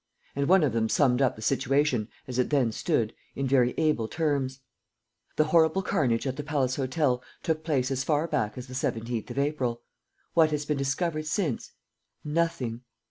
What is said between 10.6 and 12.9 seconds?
been discovered since? Nothing.